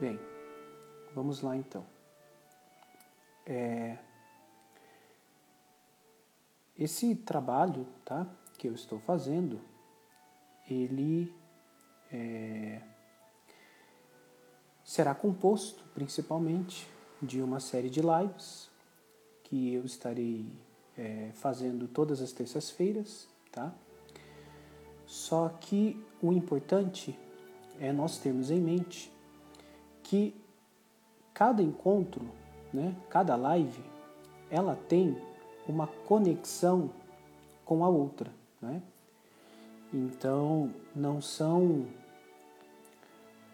[0.00, 0.18] Bem,
[1.14, 1.84] vamos lá então.
[3.44, 3.98] É,
[6.78, 9.60] esse trabalho tá, que eu estou fazendo,
[10.66, 11.30] ele
[12.10, 12.80] é,
[14.82, 16.88] será composto principalmente
[17.20, 18.70] de uma série de lives
[19.44, 20.50] que eu estarei
[20.96, 23.70] é, fazendo todas as terças-feiras, tá?
[25.04, 27.18] Só que o importante
[27.78, 29.12] é nós termos em mente
[30.10, 30.34] que
[31.32, 32.26] cada encontro,
[32.74, 33.80] né, cada live,
[34.50, 35.16] ela tem
[35.68, 36.90] uma conexão
[37.64, 38.82] com a outra, né?
[39.94, 41.86] Então não são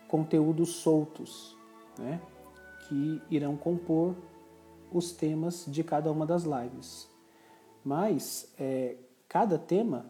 [0.08, 1.54] conteúdos soltos,
[1.98, 2.22] né,
[2.88, 4.16] que irão compor
[4.90, 7.06] os temas de cada uma das lives.
[7.84, 8.96] Mas é,
[9.28, 10.06] cada tema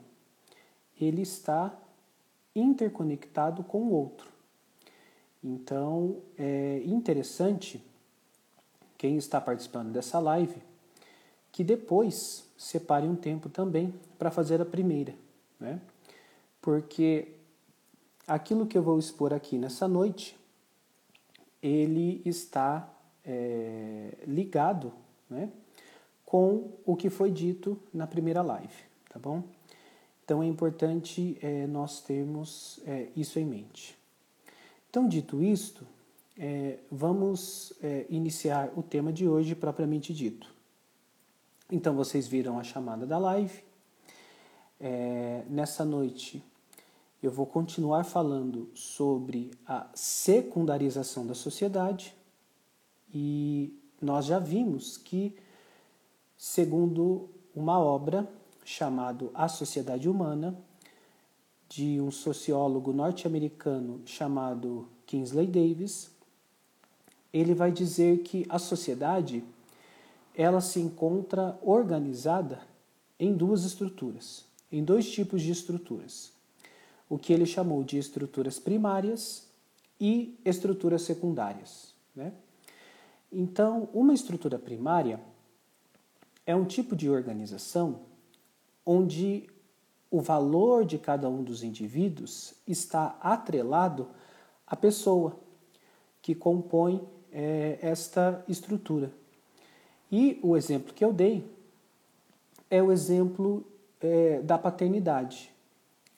[1.01, 1.77] ele está
[2.55, 4.36] interconectado com o outro.
[5.47, 7.81] Então é interessante
[8.99, 10.61] quem está participando dessa live
[11.53, 15.15] que depois separe um tempo também para fazer a primeira,
[15.61, 15.81] né?
[16.61, 17.29] Porque
[18.27, 20.37] aquilo que eu vou expor aqui nessa noite,
[21.63, 22.93] ele está
[23.25, 24.93] é, ligado,
[25.31, 25.49] né?
[26.25, 29.45] Com o que foi dito na primeira live, tá bom?
[30.25, 33.96] Então é importante é, nós termos é, isso em mente.
[34.97, 35.87] Então, dito isto,
[36.39, 40.51] é, vamos é, iniciar o tema de hoje propriamente dito.
[41.71, 43.63] Então, vocês viram a chamada da live.
[44.81, 46.43] É, nessa noite,
[47.23, 52.15] eu vou continuar falando sobre a secundarização da sociedade
[53.13, 55.37] e nós já vimos que,
[56.39, 58.27] segundo uma obra
[58.65, 60.59] chamado A Sociedade Humana,
[61.69, 66.11] de um sociólogo norte-americano chamado Kingsley Davis.
[67.33, 69.43] Ele vai dizer que a sociedade
[70.35, 72.61] ela se encontra organizada
[73.19, 76.33] em duas estruturas, em dois tipos de estruturas.
[77.09, 79.47] O que ele chamou de estruturas primárias
[80.01, 81.95] e estruturas secundárias.
[82.15, 82.33] Né?
[83.33, 85.21] Então, uma estrutura primária
[86.45, 88.01] é um tipo de organização
[88.85, 89.49] onde
[90.11, 94.09] o valor de cada um dos indivíduos está atrelado
[94.67, 95.39] à pessoa
[96.23, 99.13] que compõe é, esta estrutura.
[100.11, 101.45] E o exemplo que eu dei
[102.71, 103.65] é o exemplo
[104.01, 105.53] é, da paternidade.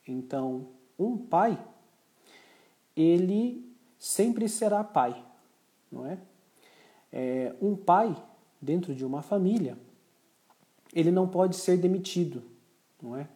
[0.06, 1.58] Então, um pai,
[2.96, 3.64] ele
[3.98, 5.22] sempre será pai,
[5.90, 6.18] não é?
[7.12, 8.16] é um pai
[8.60, 9.78] dentro de uma família,
[10.94, 12.42] ele não pode ser demitido
[13.02, 13.28] não é?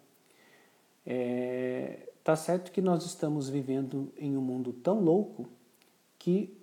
[1.07, 2.09] É?
[2.25, 5.49] Tá certo que nós estamos vivendo em um mundo tão louco
[6.19, 6.57] que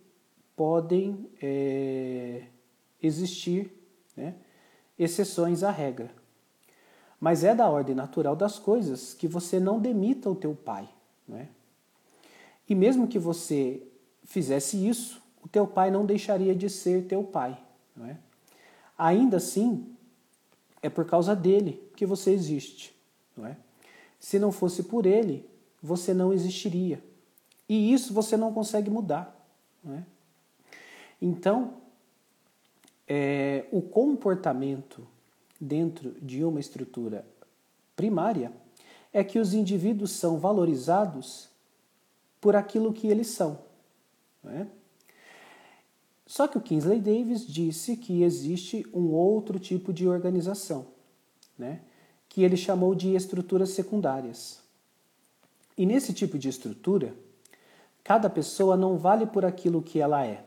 [0.55, 2.43] podem é,
[3.03, 3.71] existir
[4.15, 4.35] né,
[4.97, 6.11] exceções à regra.
[7.19, 10.87] Mas é da ordem natural das coisas que você não demita o teu pai.
[11.27, 11.49] Né?
[12.69, 13.83] E mesmo que você
[14.23, 17.61] fizesse isso, o teu pai não deixaria de ser teu pai.
[17.93, 18.17] Não é?
[18.97, 19.93] Ainda assim,
[20.81, 22.95] é por causa dele que você existe,
[23.35, 23.57] não é?
[24.19, 25.47] Se não fosse por ele,
[25.81, 27.01] você não existiria.
[27.67, 29.35] E isso você não consegue mudar,
[29.87, 30.03] é?
[31.21, 31.75] Então,
[33.07, 35.05] é, o comportamento
[35.59, 37.25] dentro de uma estrutura
[37.95, 38.51] primária
[39.11, 41.49] é que os indivíduos são valorizados
[42.39, 43.59] por aquilo que eles são.
[44.45, 44.65] É?
[46.25, 50.87] Só que o Kingsley Davis disse que existe um outro tipo de organização,
[51.57, 51.81] né?
[52.39, 54.61] Que ele chamou de estruturas secundárias.
[55.77, 57.13] E nesse tipo de estrutura,
[58.01, 60.45] cada pessoa não vale por aquilo que ela é,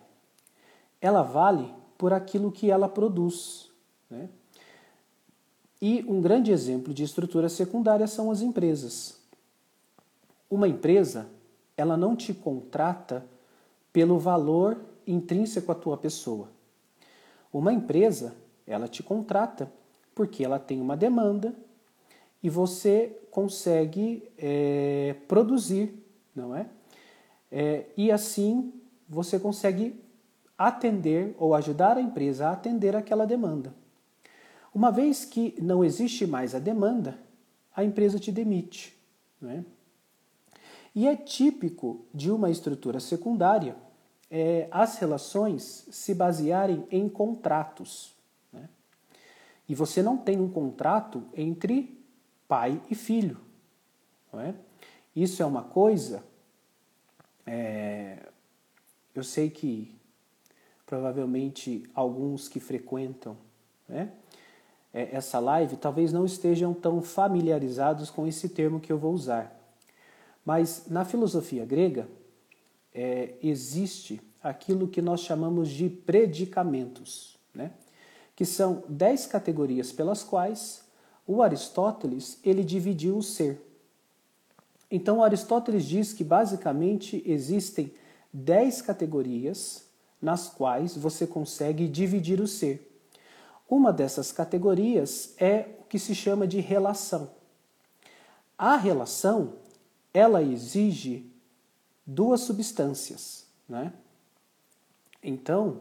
[1.02, 3.68] ela vale por aquilo que ela produz.
[4.08, 4.30] Né?
[5.82, 9.20] E um grande exemplo de estrutura secundária são as empresas.
[10.48, 11.28] Uma empresa,
[11.76, 13.22] ela não te contrata
[13.92, 16.48] pelo valor intrínseco à tua pessoa.
[17.52, 18.34] Uma empresa,
[18.66, 19.70] ela te contrata
[20.14, 21.54] porque ela tem uma demanda
[22.42, 25.94] e você consegue é, produzir,
[26.34, 26.66] não é?
[27.50, 27.86] é?
[27.96, 28.72] E assim
[29.08, 30.00] você consegue
[30.56, 33.74] atender ou ajudar a empresa a atender aquela demanda.
[34.74, 37.18] Uma vez que não existe mais a demanda,
[37.74, 38.96] a empresa te demite.
[39.40, 39.64] Não é?
[40.94, 43.76] E é típico de uma estrutura secundária
[44.30, 48.14] é, as relações se basearem em contratos.
[48.50, 48.66] Né?
[49.68, 52.01] E você não tem um contrato entre
[52.52, 53.38] pai e filho.
[54.34, 54.52] É?
[55.16, 56.22] Isso é uma coisa
[57.46, 58.18] é,
[59.14, 59.90] eu sei que
[60.84, 63.38] provavelmente alguns que frequentam
[63.88, 64.12] né,
[64.92, 69.58] é, essa live talvez não estejam tão familiarizados com esse termo que eu vou usar.
[70.44, 72.06] Mas na filosofia grega
[72.94, 77.72] é, existe aquilo que nós chamamos de predicamentos, né?
[78.36, 80.81] que são dez categorias pelas quais
[81.26, 83.60] o Aristóteles ele dividiu o ser.
[84.90, 87.92] Então Aristóteles diz que basicamente existem
[88.32, 89.86] dez categorias
[90.20, 92.88] nas quais você consegue dividir o ser.
[93.68, 97.30] Uma dessas categorias é o que se chama de relação.
[98.56, 99.54] A relação,
[100.12, 101.26] ela exige
[102.06, 103.92] duas substâncias, né?
[105.22, 105.80] Então,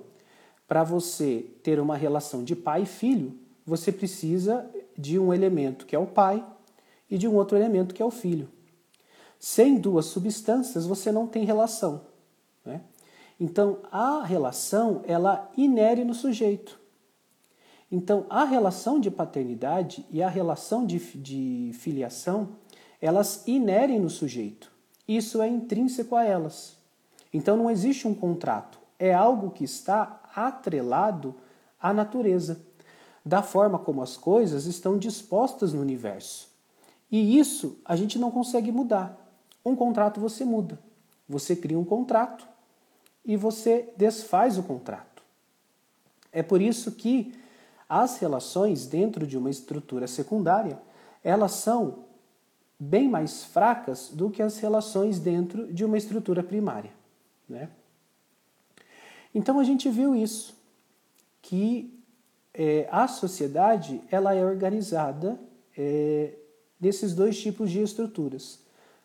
[0.67, 5.95] para você ter uma relação de pai e filho, você precisa de um elemento que
[5.95, 6.45] é o pai
[7.09, 8.49] e de um outro elemento que é o filho.
[9.39, 12.01] Sem duas substâncias, você não tem relação.
[12.63, 12.81] Né?
[13.39, 16.79] Então, a relação, ela inere no sujeito.
[17.91, 22.49] Então, a relação de paternidade e a relação de, de filiação,
[23.01, 24.71] elas inerem no sujeito.
[25.07, 26.77] Isso é intrínseco a elas.
[27.33, 28.79] Então, não existe um contrato.
[28.97, 31.35] É algo que está atrelado
[31.79, 32.61] à natureza,
[33.23, 36.49] da forma como as coisas estão dispostas no universo.
[37.11, 39.17] E isso a gente não consegue mudar.
[39.63, 40.79] Um contrato você muda.
[41.27, 42.47] Você cria um contrato
[43.23, 45.21] e você desfaz o contrato.
[46.31, 47.33] É por isso que
[47.87, 50.81] as relações dentro de uma estrutura secundária,
[51.23, 52.05] elas são
[52.79, 56.91] bem mais fracas do que as relações dentro de uma estrutura primária.
[57.47, 57.69] Né?
[59.35, 60.55] Então a gente viu isso,
[61.41, 62.00] que
[62.53, 65.39] é, a sociedade ela é organizada
[65.77, 66.33] é,
[66.79, 68.59] nesses dois tipos de estruturas,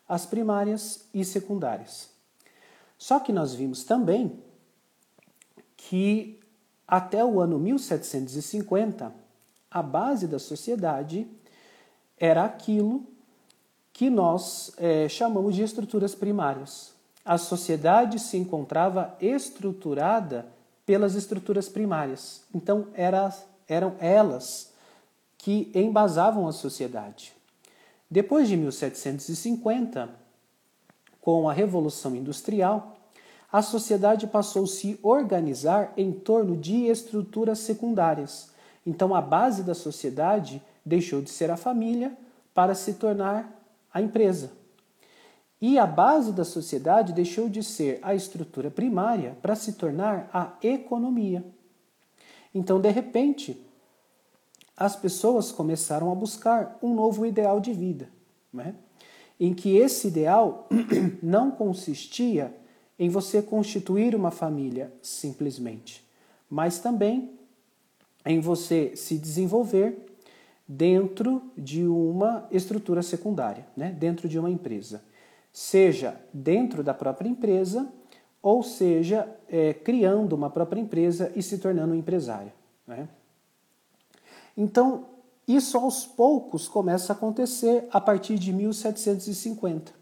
[0.09, 2.11] as primárias e secundárias.
[2.99, 4.43] Só que nós vimos também
[5.77, 6.41] que
[6.87, 9.13] até o ano 1750,
[9.71, 11.27] a base da sociedade
[12.17, 13.05] era aquilo
[13.93, 16.95] que nós é, chamamos de estruturas primárias.
[17.25, 20.47] A sociedade se encontrava estruturada
[20.87, 22.45] pelas estruturas primárias.
[22.55, 23.37] Então, era,
[23.69, 24.73] eram elas
[25.37, 27.35] que embasavam a sociedade.
[28.09, 30.09] Depois de 1750,
[31.21, 32.97] com a Revolução Industrial,
[33.51, 38.51] a sociedade passou a se organizar em torno de estruturas secundárias.
[38.87, 42.17] Então, a base da sociedade deixou de ser a família
[42.55, 43.53] para se tornar
[43.93, 44.53] a empresa.
[45.61, 50.53] E a base da sociedade deixou de ser a estrutura primária para se tornar a
[50.63, 51.45] economia.
[52.55, 53.61] Então, de repente,
[54.77, 58.11] as pessoas começaram a buscar um novo ideal de vida.
[58.53, 58.75] Né?
[59.39, 60.69] em que esse ideal
[61.23, 62.55] não consistia
[62.99, 66.05] em você constituir uma família simplesmente,
[66.49, 67.33] mas também
[68.25, 70.07] em você se desenvolver
[70.67, 73.93] dentro de uma estrutura secundária, né?
[73.93, 75.05] dentro de uma empresa.
[75.59, 77.91] Seja dentro da própria empresa,
[78.43, 82.53] ou seja, é, criando uma própria empresa e se tornando um empresário.
[82.87, 83.09] Né?
[84.55, 85.07] Então,
[85.49, 89.95] isso aos poucos começa a acontecer a partir de 1750.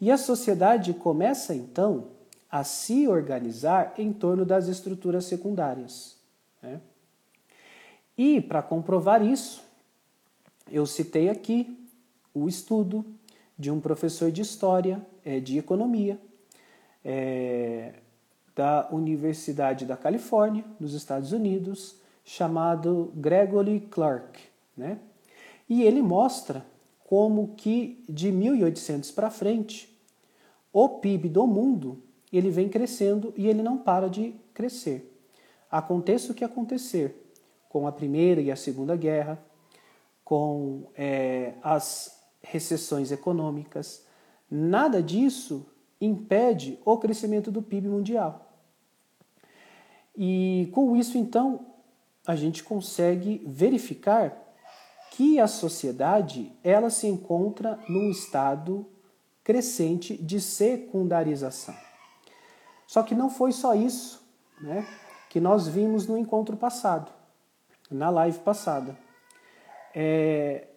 [0.00, 2.08] E a sociedade começa então
[2.50, 6.16] a se organizar em torno das estruturas secundárias.
[6.60, 6.80] Né?
[8.18, 9.62] E para comprovar isso,
[10.68, 11.78] eu citei aqui
[12.34, 13.04] o estudo
[13.60, 16.18] de um professor de história, é, de economia,
[17.04, 17.92] é,
[18.56, 24.40] da Universidade da Califórnia, nos Estados Unidos, chamado Gregory Clark.
[24.74, 24.98] Né?
[25.68, 26.64] E ele mostra
[27.04, 29.94] como que de 1800 para frente
[30.72, 32.02] o PIB do mundo
[32.32, 35.20] ele vem crescendo e ele não para de crescer.
[35.70, 37.30] Aconteça o que acontecer
[37.68, 39.38] com a primeira e a segunda guerra,
[40.24, 44.04] com é, as recessões econômicas,
[44.50, 45.66] nada disso
[46.00, 48.50] impede o crescimento do PIB mundial.
[50.16, 51.66] E com isso, então,
[52.26, 54.36] a gente consegue verificar
[55.12, 58.86] que a sociedade ela se encontra num estado
[59.42, 61.74] crescente de secundarização.
[62.86, 64.22] Só que não foi só isso
[64.60, 64.86] né,
[65.28, 67.10] que nós vimos no encontro passado,
[67.90, 68.96] na live passada.
[69.94, 70.68] É,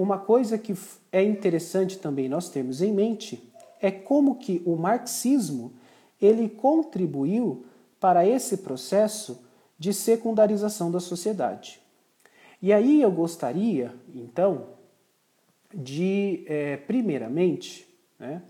[0.00, 0.74] uma coisa que
[1.12, 3.52] é interessante também nós termos em mente
[3.82, 5.74] é como que o marxismo
[6.18, 7.66] ele contribuiu
[8.00, 9.44] para esse processo
[9.78, 11.82] de secundarização da sociedade.
[12.62, 14.68] E aí eu gostaria, então,
[15.74, 17.86] de, é, primeiramente,
[18.18, 18.42] né,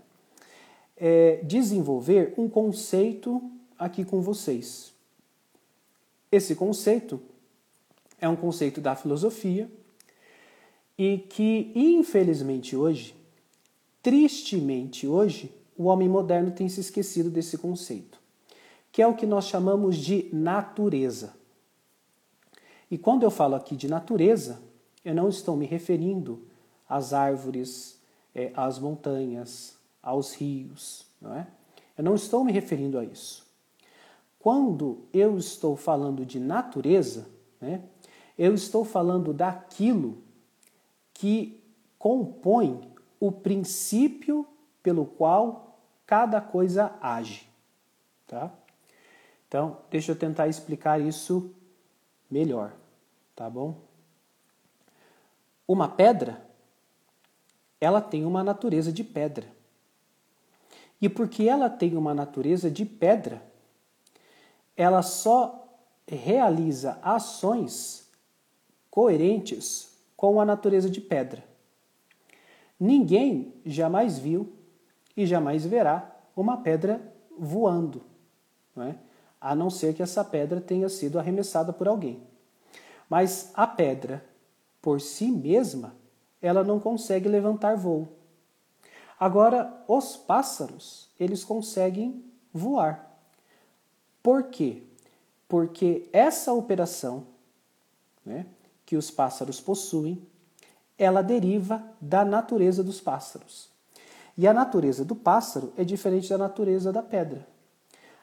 [0.95, 3.41] é, desenvolver um conceito
[3.77, 4.93] aqui com vocês.
[6.31, 7.21] Esse conceito
[8.21, 9.69] é um conceito da filosofia
[10.97, 13.15] e que, infelizmente, hoje,
[14.01, 18.19] tristemente hoje, o homem moderno tem se esquecido desse conceito,
[18.91, 21.33] que é o que nós chamamos de natureza.
[22.89, 24.61] E quando eu falo aqui de natureza,
[25.03, 26.41] eu não estou me referindo
[26.87, 27.99] às árvores,
[28.35, 31.47] é, às montanhas, aos rios, não é?
[31.97, 33.45] Eu não estou me referindo a isso.
[34.39, 37.27] Quando eu estou falando de natureza,
[37.59, 37.81] né,
[38.37, 40.17] eu estou falando daquilo
[41.21, 41.63] que
[41.99, 42.81] compõe
[43.19, 44.47] o princípio
[44.81, 47.47] pelo qual cada coisa age.
[48.25, 48.51] Tá?
[49.47, 51.53] Então, deixa eu tentar explicar isso
[52.27, 52.73] melhor,
[53.35, 53.75] tá bom?
[55.67, 56.43] Uma pedra,
[57.79, 59.47] ela tem uma natureza de pedra.
[60.99, 63.43] E porque ela tem uma natureza de pedra,
[64.75, 65.69] ela só
[66.07, 68.09] realiza ações
[68.89, 69.90] coerentes
[70.21, 71.43] com a natureza de pedra.
[72.79, 74.53] Ninguém jamais viu
[75.17, 77.01] e jamais verá uma pedra
[77.39, 78.03] voando,
[78.75, 78.95] não é?
[79.41, 82.21] a não ser que essa pedra tenha sido arremessada por alguém.
[83.09, 84.23] Mas a pedra,
[84.79, 85.95] por si mesma,
[86.39, 88.07] ela não consegue levantar voo.
[89.19, 92.23] Agora, os pássaros, eles conseguem
[92.53, 93.11] voar.
[94.21, 94.83] Por quê?
[95.47, 97.25] Porque essa operação
[98.23, 98.45] né,
[98.91, 100.21] que os pássaros possuem,
[100.97, 103.69] ela deriva da natureza dos pássaros.
[104.37, 107.47] E a natureza do pássaro é diferente da natureza da pedra.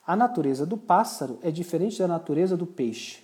[0.06, 3.22] A natureza do pássaro é diferente da natureza do peixe.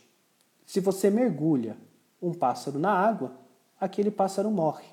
[0.65, 1.77] Se você mergulha
[2.23, 3.33] um pássaro na água,
[3.79, 4.87] aquele pássaro morre.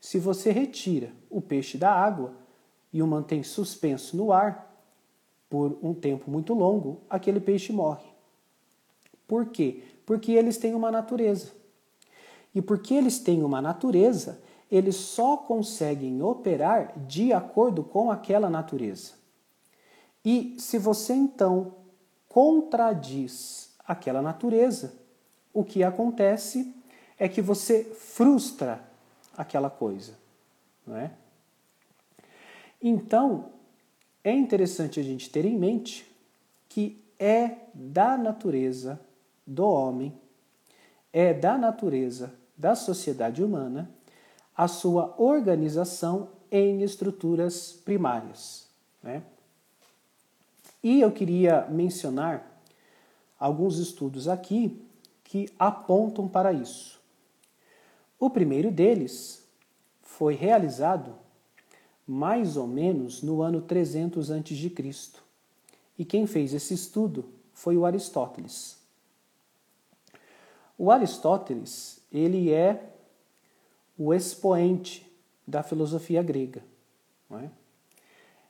[0.00, 2.32] Se você retira o peixe da água
[2.94, 4.74] e o mantém suspenso no ar
[5.50, 8.08] por um tempo muito longo, aquele peixe morre.
[9.28, 9.82] Por quê?
[10.06, 11.62] Porque eles têm uma natureza.
[12.54, 19.12] E porque eles têm uma natureza, eles só conseguem operar de acordo com aquela natureza.
[20.24, 21.74] E se você então
[22.28, 24.94] contradiz aquela natureza,
[25.52, 26.74] o que acontece
[27.18, 28.82] é que você frustra
[29.36, 30.14] aquela coisa,
[30.86, 31.12] não é?
[32.82, 33.50] Então,
[34.22, 36.10] é interessante a gente ter em mente
[36.68, 39.00] que é da natureza
[39.46, 40.12] do homem,
[41.12, 43.90] é da natureza da sociedade humana
[44.56, 48.66] a sua organização em estruturas primárias.
[49.02, 49.22] Né?
[50.82, 52.60] E eu queria mencionar
[53.38, 54.80] alguns estudos aqui
[55.24, 57.00] que apontam para isso.
[58.20, 59.42] O primeiro deles
[60.02, 61.14] foi realizado
[62.06, 64.72] mais ou menos no ano 300 a.C.
[65.98, 68.83] E quem fez esse estudo foi o Aristóteles.
[70.76, 72.92] O Aristóteles, ele é
[73.96, 75.10] o expoente
[75.46, 76.62] da filosofia grega.
[77.30, 77.50] É?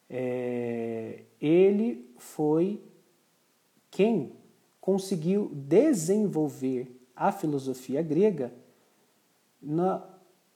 [0.09, 2.83] É, ele foi
[3.91, 4.33] quem
[4.81, 8.53] conseguiu desenvolver a filosofia grega
[9.63, 10.05] na,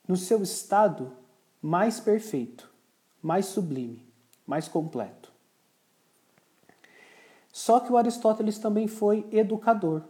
[0.07, 1.11] no seu estado
[1.61, 2.69] mais perfeito,
[3.21, 4.05] mais sublime,
[4.45, 5.31] mais completo.
[7.51, 10.03] Só que o Aristóteles também foi educador.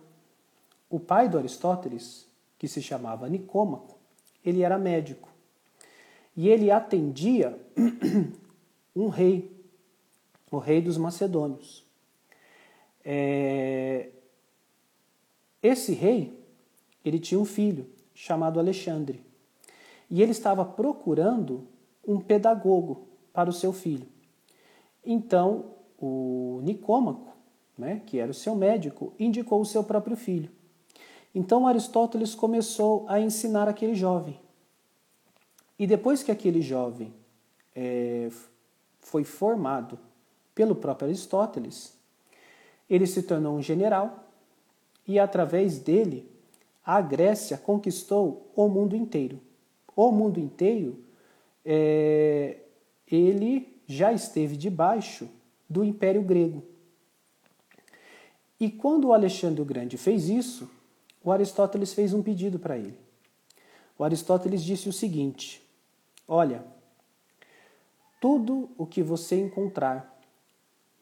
[0.90, 2.28] O pai do Aristóteles,
[2.58, 3.98] que se chamava Nicômaco,
[4.44, 5.30] ele era médico.
[6.36, 7.58] E ele atendia
[8.96, 9.52] um rei,
[10.52, 11.86] o rei dos Macedônios.
[13.04, 14.10] É...
[15.62, 16.40] Esse rei,
[17.04, 19.24] ele tinha um filho, chamado Alexandre.
[20.10, 21.68] E ele estava procurando
[22.08, 24.08] um pedagogo para o seu filho.
[25.06, 27.36] Então, o Nicômaco,
[27.78, 30.50] né, que era o seu médico, indicou o seu próprio filho.
[31.34, 34.40] Então, Aristóteles começou a ensinar aquele jovem.
[35.78, 37.14] E depois que aquele jovem
[37.76, 38.30] é,
[39.00, 39.98] foi formado
[40.54, 41.98] pelo próprio Aristóteles,
[42.90, 44.28] ele se tornou um general
[45.08, 46.30] e, através dele,
[46.84, 49.40] a Grécia conquistou o mundo inteiro.
[49.96, 51.00] O mundo inteiro,
[51.64, 52.58] é,
[53.08, 55.30] ele já esteve debaixo
[55.70, 56.64] do Império Grego.
[58.60, 60.70] E quando Alexandre o Grande fez isso,
[61.24, 62.98] o Aristóteles fez um pedido para ele.
[63.98, 65.62] O Aristóteles disse o seguinte:
[66.28, 66.64] Olha,
[68.22, 70.20] tudo o que você encontrar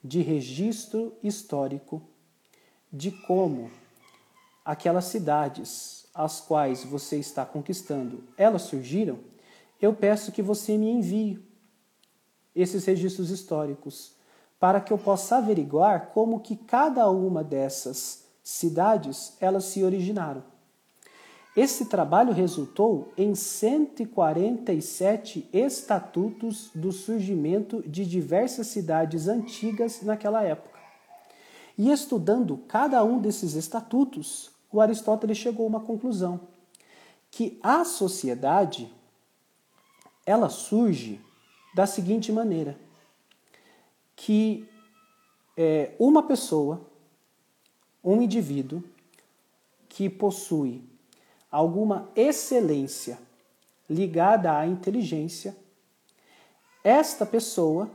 [0.03, 2.01] de registro histórico
[2.91, 3.69] de como
[4.63, 9.19] aquelas cidades as quais você está conquistando, elas surgiram,
[9.79, 11.45] eu peço que você me envie.
[12.55, 14.13] esses registros históricos,
[14.59, 20.41] para que eu possa averiguar como que cada uma dessas cidades elas se originaram.
[21.53, 30.79] Esse trabalho resultou em 147 estatutos do surgimento de diversas cidades antigas naquela época.
[31.77, 36.39] E estudando cada um desses estatutos, o Aristóteles chegou a uma conclusão,
[37.29, 38.89] que a sociedade
[40.25, 41.19] ela surge
[41.75, 42.79] da seguinte maneira,
[44.15, 44.65] que
[45.57, 46.87] é, uma pessoa,
[48.07, 48.81] um indivíduo
[49.89, 50.81] que possui
[51.51, 53.19] alguma excelência
[53.89, 55.53] ligada à inteligência,
[56.81, 57.91] esta pessoa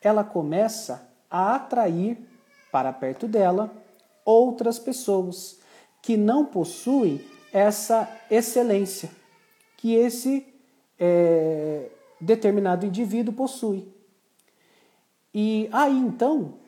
[0.00, 2.18] ela começa a atrair
[2.72, 3.70] para perto dela
[4.24, 5.60] outras pessoas
[6.00, 7.22] que não possuem
[7.52, 9.10] essa excelência
[9.76, 10.46] que esse
[10.98, 13.92] é, determinado indivíduo possui.
[15.34, 16.63] E aí então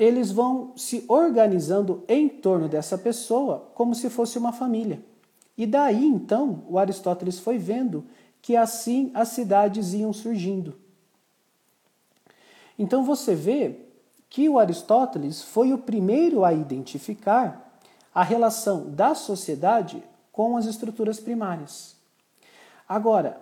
[0.00, 5.04] eles vão se organizando em torno dessa pessoa como se fosse uma família.
[5.58, 8.06] E daí então o Aristóteles foi vendo
[8.40, 10.74] que assim as cidades iam surgindo.
[12.78, 13.76] Então você vê
[14.30, 17.78] que o Aristóteles foi o primeiro a identificar
[18.14, 20.02] a relação da sociedade
[20.32, 21.94] com as estruturas primárias.
[22.88, 23.38] Agora,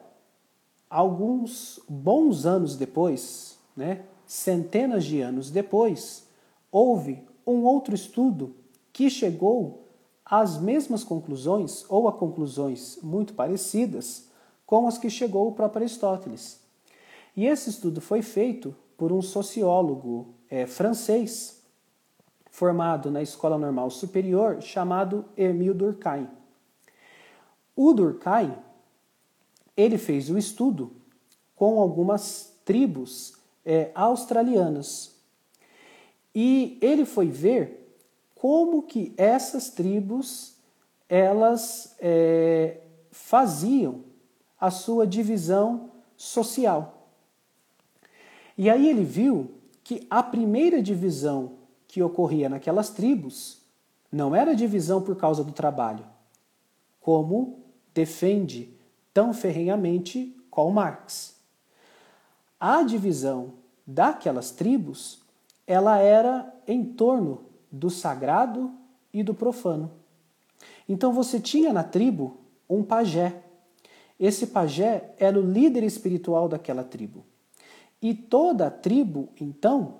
[0.90, 6.26] alguns bons anos depois, né, centenas de anos depois,
[6.70, 8.54] houve um outro estudo
[8.92, 9.88] que chegou
[10.24, 14.28] às mesmas conclusões ou a conclusões muito parecidas
[14.66, 16.60] com as que chegou o próprio Aristóteles.
[17.34, 21.62] E esse estudo foi feito por um sociólogo é, francês
[22.50, 26.28] formado na Escola Normal Superior chamado Emile Durkheim.
[27.76, 28.52] O Durkheim
[29.76, 30.90] ele fez o estudo
[31.54, 35.17] com algumas tribos é, australianas
[36.34, 37.96] e ele foi ver
[38.34, 40.56] como que essas tribos
[41.08, 44.04] elas é, faziam
[44.60, 47.08] a sua divisão social.
[48.56, 53.62] E aí ele viu que a primeira divisão que ocorria naquelas tribos
[54.10, 56.04] não era divisão por causa do trabalho,
[57.00, 57.64] como
[57.94, 58.76] defende
[59.14, 61.36] tão ferrenhamente Karl Marx.
[62.60, 63.54] A divisão
[63.86, 65.22] daquelas tribos
[65.68, 68.72] ela era em torno do sagrado
[69.12, 69.90] e do profano.
[70.88, 73.42] Então você tinha na tribo um pajé.
[74.18, 77.24] Esse pajé era o líder espiritual daquela tribo.
[78.00, 79.96] E toda a tribo, então,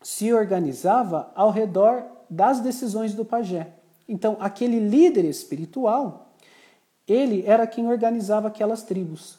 [0.00, 3.72] se organizava ao redor das decisões do pajé.
[4.08, 6.32] Então, aquele líder espiritual,
[7.08, 9.38] ele era quem organizava aquelas tribos.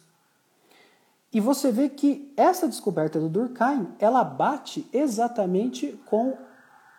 [1.37, 6.35] E você vê que essa descoberta do Durkheim, ela bate exatamente com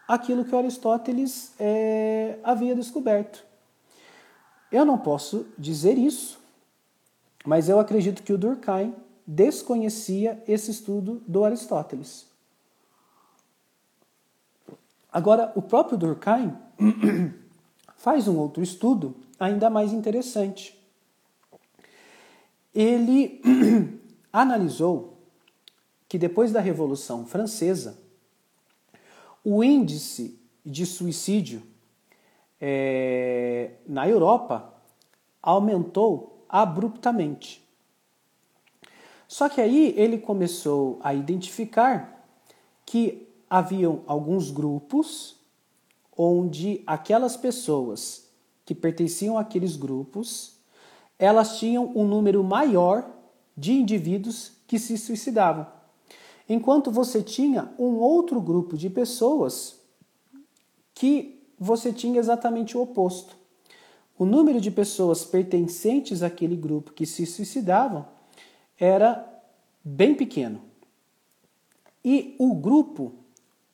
[0.06, 3.44] aquilo que Aristóteles é, havia descoberto.
[4.70, 6.38] Eu não posso dizer isso,
[7.44, 8.94] mas eu acredito que o Durkheim
[9.26, 12.24] desconhecia esse estudo do Aristóteles.
[15.12, 16.56] Agora, o próprio Durkheim
[17.98, 20.78] faz um outro estudo ainda mais interessante.
[22.72, 23.42] Ele
[24.32, 25.18] analisou
[26.08, 27.98] que depois da Revolução Francesa,
[29.44, 31.62] o índice de suicídio
[32.60, 34.74] é, na Europa
[35.42, 37.66] aumentou abruptamente.
[39.26, 42.26] Só que aí ele começou a identificar
[42.86, 45.36] que haviam alguns grupos
[46.16, 48.28] onde aquelas pessoas
[48.64, 50.58] que pertenciam àqueles grupos,
[51.18, 53.17] elas tinham um número maior
[53.58, 55.66] de indivíduos que se suicidavam.
[56.48, 59.80] Enquanto você tinha um outro grupo de pessoas
[60.94, 63.36] que você tinha exatamente o oposto.
[64.16, 68.06] O número de pessoas pertencentes àquele grupo que se suicidavam
[68.78, 69.28] era
[69.84, 70.62] bem pequeno.
[72.04, 73.12] E o grupo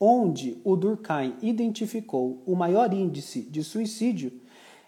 [0.00, 4.32] onde o Durkheim identificou o maior índice de suicídio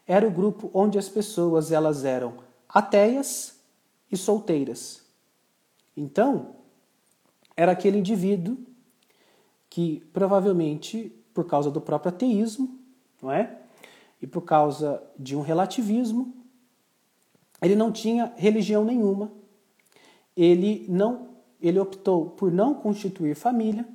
[0.06, 2.34] era o grupo onde as pessoas elas eram
[2.68, 3.55] ateias
[4.10, 5.04] e solteiras.
[5.96, 6.56] Então,
[7.56, 8.58] era aquele indivíduo
[9.68, 12.78] que provavelmente, por causa do próprio ateísmo,
[13.20, 13.58] não é?
[14.20, 16.34] E por causa de um relativismo,
[17.60, 19.32] ele não tinha religião nenhuma.
[20.36, 21.28] Ele não,
[21.60, 23.86] ele optou por não constituir família.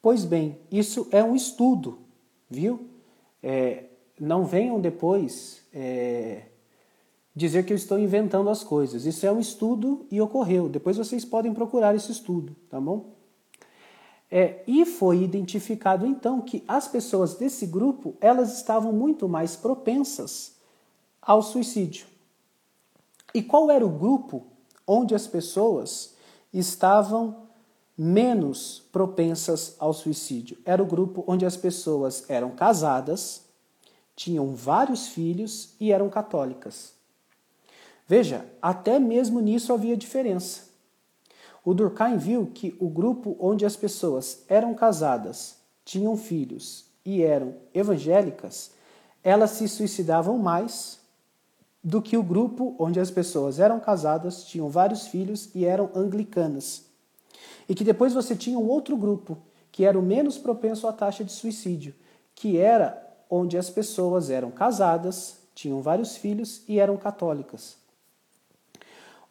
[0.00, 1.98] Pois bem, isso é um estudo,
[2.48, 2.88] viu?
[3.42, 3.84] É,
[4.18, 6.46] não venham depois é,
[7.36, 9.04] dizer que eu estou inventando as coisas.
[9.04, 10.70] Isso é um estudo e ocorreu.
[10.70, 13.14] Depois vocês podem procurar esse estudo, tá bom?
[14.30, 20.56] É, e foi identificado então que as pessoas desse grupo elas estavam muito mais propensas
[21.20, 22.06] ao suicídio.
[23.34, 24.46] E qual era o grupo
[24.86, 26.14] onde as pessoas
[26.52, 27.46] estavam
[27.96, 30.56] menos propensas ao suicídio?
[30.64, 33.42] Era o grupo onde as pessoas eram casadas,
[34.16, 36.95] tinham vários filhos e eram católicas.
[38.06, 40.66] Veja, até mesmo nisso havia diferença.
[41.64, 47.54] O Durkheim viu que o grupo onde as pessoas eram casadas, tinham filhos e eram
[47.74, 48.70] evangélicas,
[49.22, 51.00] elas se suicidavam mais
[51.82, 56.84] do que o grupo onde as pessoas eram casadas, tinham vários filhos e eram anglicanas.
[57.68, 59.36] E que depois você tinha um outro grupo,
[59.72, 61.92] que era o menos propenso à taxa de suicídio,
[62.34, 67.85] que era onde as pessoas eram casadas, tinham vários filhos e eram católicas.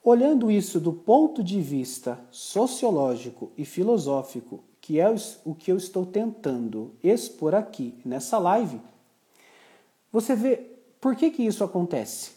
[0.07, 6.05] Olhando isso do ponto de vista sociológico e filosófico, que é o que eu estou
[6.05, 8.79] tentando expor aqui nessa live,
[10.11, 10.57] você vê
[11.01, 12.33] por que, que isso acontece.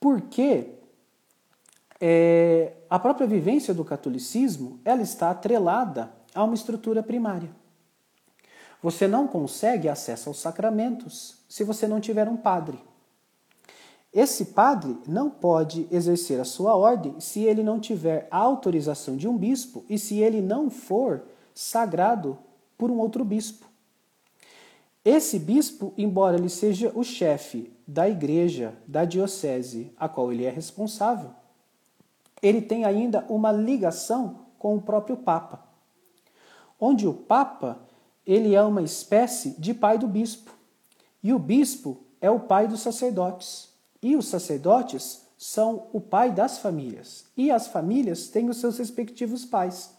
[0.00, 0.70] Porque
[2.00, 7.50] é, a própria vivência do catolicismo ela está atrelada a uma estrutura primária.
[8.82, 12.82] Você não consegue acesso aos sacramentos se você não tiver um padre.
[14.14, 19.26] Esse padre não pode exercer a sua ordem se ele não tiver a autorização de
[19.26, 22.38] um bispo e se ele não for sagrado
[22.78, 23.66] por um outro bispo.
[25.04, 30.50] Esse bispo, embora ele seja o chefe da igreja, da diocese a qual ele é
[30.50, 31.30] responsável,
[32.40, 35.66] ele tem ainda uma ligação com o próprio Papa,
[36.78, 37.80] onde o Papa
[38.24, 40.52] ele é uma espécie de pai do bispo
[41.20, 43.73] e o bispo é o pai dos sacerdotes.
[44.04, 47.24] E os sacerdotes são o pai das famílias.
[47.34, 49.94] E as famílias têm os seus respectivos pais.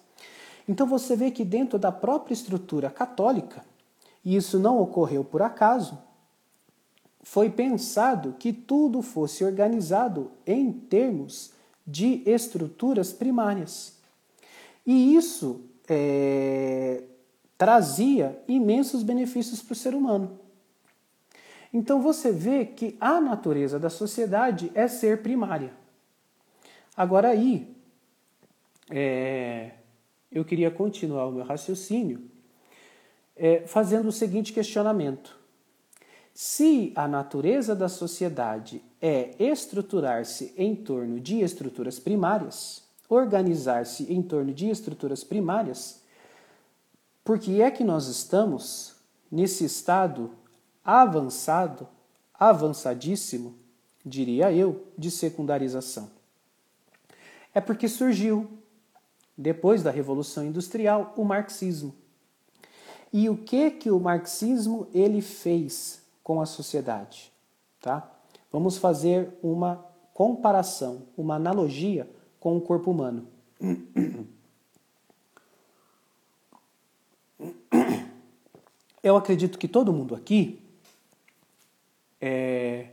[0.69, 3.65] Então você vê que dentro da própria estrutura católica,
[4.23, 5.97] e isso não ocorreu por acaso,
[7.23, 11.53] foi pensado que tudo fosse organizado em termos
[11.85, 13.95] de estruturas primárias.
[14.85, 17.01] E isso é,
[17.57, 20.44] trazia imensos benefícios para o ser humano.
[21.75, 25.73] Então você vê que a natureza da sociedade é ser primária.
[26.95, 27.75] Agora aí,
[28.89, 29.71] é,
[30.31, 32.31] eu queria continuar o meu raciocínio
[33.35, 35.37] é, fazendo o seguinte questionamento.
[36.33, 44.53] Se a natureza da sociedade é estruturar-se em torno de estruturas primárias, organizar-se em torno
[44.53, 46.01] de estruturas primárias,
[47.21, 48.95] por que é que nós estamos
[49.29, 50.31] nesse estado
[50.85, 51.87] avançado,
[52.33, 53.55] avançadíssimo,
[54.05, 56.11] diria eu, de secundarização.
[57.53, 58.47] É porque surgiu,
[59.35, 61.95] depois da Revolução Industrial, o marxismo.
[63.11, 67.31] E o que que o marxismo ele fez com a sociedade,
[67.81, 68.11] tá?
[68.51, 73.27] Vamos fazer uma comparação, uma analogia com o corpo humano.
[79.01, 80.64] Eu acredito que todo mundo aqui
[82.25, 82.87] é,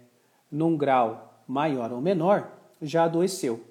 [0.51, 3.65] num grau maior ou menor, já adoeceu.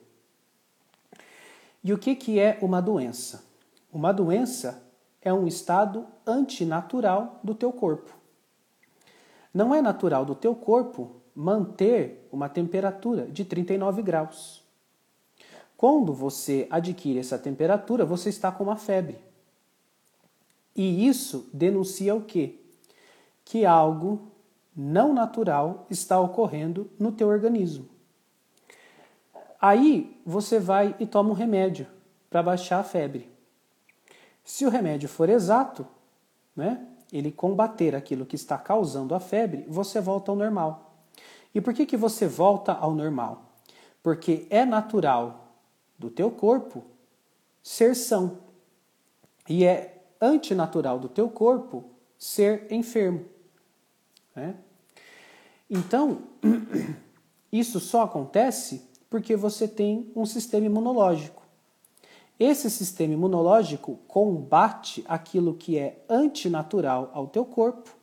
[1.83, 3.45] E o que, que é uma doença?
[3.93, 4.83] Uma doença
[5.21, 8.11] é um estado antinatural do teu corpo.
[9.53, 14.63] Não é natural do teu corpo manter uma temperatura de 39 graus.
[15.77, 19.17] Quando você adquire essa temperatura, você está com uma febre.
[20.75, 22.59] E isso denuncia o quê?
[23.43, 24.30] Que algo
[24.75, 27.87] não natural está ocorrendo no teu organismo.
[29.59, 31.87] Aí você vai e toma um remédio
[32.29, 33.29] para baixar a febre.
[34.43, 35.85] Se o remédio for exato,
[36.55, 41.05] né, ele combater aquilo que está causando a febre, você volta ao normal.
[41.53, 43.51] E por que, que você volta ao normal?
[44.01, 45.53] Porque é natural
[45.99, 46.83] do teu corpo
[47.61, 48.39] ser são.
[49.47, 51.83] E é antinatural do teu corpo
[52.17, 53.25] ser enfermo.
[54.35, 54.55] Né?
[55.69, 56.19] Então,
[57.51, 61.41] isso só acontece porque você tem um sistema imunológico.
[62.39, 67.93] Esse sistema imunológico combate aquilo que é antinatural ao teu corpo,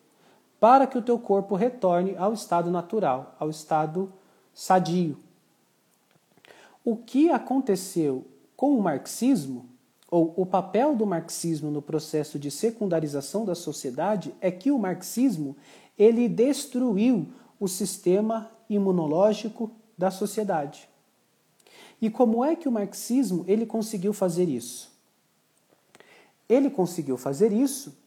[0.61, 4.13] para que o teu corpo retorne ao estado natural, ao estado
[4.55, 5.19] sadio.
[6.85, 8.25] O que aconteceu
[8.57, 9.67] com o marxismo,
[10.11, 15.57] ou o papel do marxismo no processo de secundarização da sociedade, é que o marxismo
[15.99, 20.89] ele destruiu o sistema imunológico da sociedade.
[22.01, 24.93] E como é que o marxismo ele conseguiu fazer isso?
[26.49, 27.99] Ele conseguiu fazer isso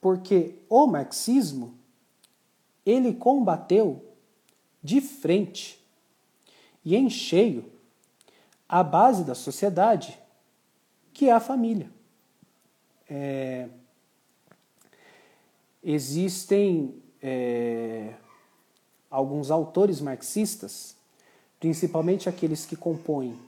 [0.00, 1.78] porque o marxismo
[2.84, 4.04] ele combateu
[4.82, 5.82] de frente
[6.84, 7.72] e em cheio
[8.68, 10.18] a base da sociedade,
[11.14, 11.90] que é a família.
[13.08, 13.68] É,
[15.82, 18.12] existem é,
[19.10, 20.94] alguns autores marxistas,
[21.58, 23.40] principalmente aqueles que compõem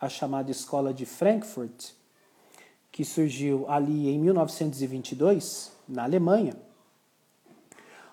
[0.00, 1.90] a chamada Escola de Frankfurt,
[2.90, 6.56] que surgiu ali em 1922, na Alemanha,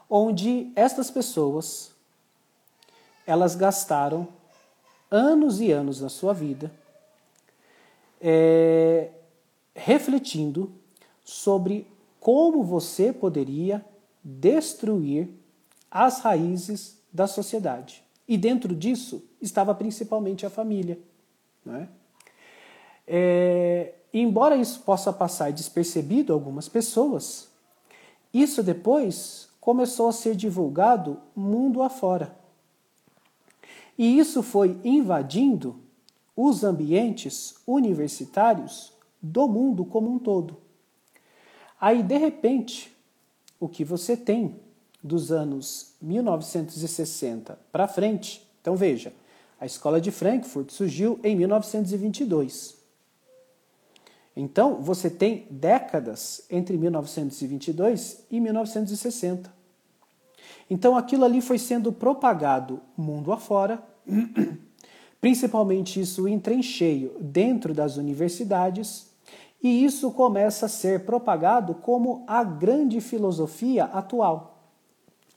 [0.07, 1.91] onde estas pessoas
[3.25, 4.27] elas gastaram
[5.09, 6.71] anos e anos da sua vida
[8.21, 9.09] é,
[9.73, 10.71] refletindo
[11.23, 11.87] sobre
[12.19, 13.83] como você poderia
[14.23, 15.29] destruir
[15.91, 18.03] as raízes da sociedade.
[18.27, 20.97] E dentro disso estava principalmente a família.
[21.65, 21.89] Né?
[23.05, 27.49] É, embora isso possa passar despercebido a algumas pessoas,
[28.33, 32.35] isso depois começou a ser divulgado mundo afora.
[33.97, 35.79] E isso foi invadindo
[36.35, 40.57] os ambientes universitários do mundo como um todo.
[41.79, 42.92] Aí, de repente,
[43.63, 44.59] o que você tem
[45.01, 49.13] dos anos 1960 para frente, então veja,
[49.57, 52.75] a escola de Frankfurt surgiu em 1922.
[54.35, 59.53] Então, você tem décadas entre 1922 e 1960.
[60.69, 63.81] Então, aquilo ali foi sendo propagado mundo afora,
[65.21, 69.12] principalmente isso em cheio dentro das universidades
[69.63, 74.61] e isso começa a ser propagado como a grande filosofia atual,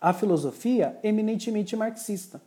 [0.00, 2.42] a filosofia eminentemente marxista.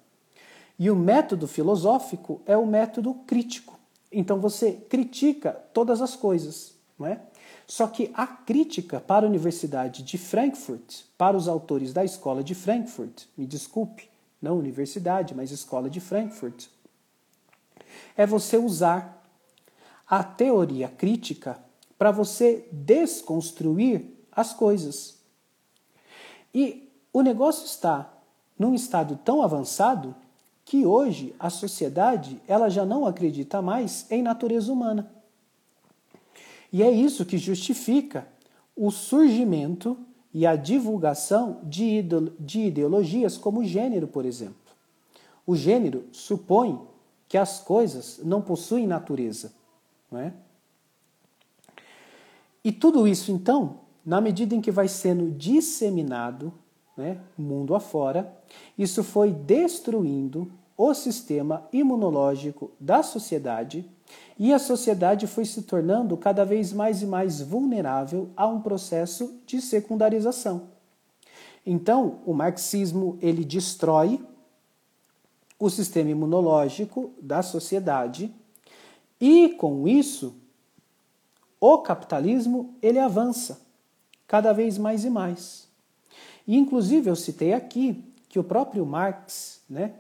[0.78, 3.80] E o método filosófico é o método crítico.
[4.12, 7.22] Então você critica todas as coisas, não é?
[7.66, 12.56] Só que a crítica para a Universidade de Frankfurt, para os autores da Escola de
[12.56, 14.10] Frankfurt, me desculpe,
[14.42, 16.66] não universidade, mas Escola de Frankfurt,
[18.18, 19.24] é você usar
[20.08, 21.60] a teoria crítica
[22.00, 25.20] para você desconstruir as coisas.
[26.56, 28.12] E o negócio está
[28.58, 30.16] num estado tão avançado
[30.64, 35.12] que hoje a sociedade ela já não acredita mais em natureza humana.
[36.72, 38.26] E é isso que justifica
[38.78, 39.98] o surgimento
[40.34, 42.06] e a divulgação de,
[42.60, 44.56] ideologias como gênero, por exemplo.
[45.46, 46.80] O gênero supõe
[47.28, 49.52] que as coisas não possuem natureza,
[50.10, 50.34] não é?
[52.64, 56.54] E tudo isso, então, na medida em que vai sendo disseminado,
[56.98, 58.38] né, mundo afora,
[58.78, 63.86] isso foi destruindo o sistema imunológico da sociedade
[64.38, 69.42] e a sociedade foi se tornando cada vez mais e mais vulnerável a um processo
[69.46, 70.70] de secundarização.
[71.66, 74.26] Então, o marxismo ele destrói
[75.60, 78.34] o sistema imunológico da sociedade
[79.20, 80.39] e com isso
[81.60, 83.62] o capitalismo ele avança
[84.28, 85.68] cada vez mais e mais.
[86.48, 89.94] E inclusive eu citei aqui que o próprio Marx, né,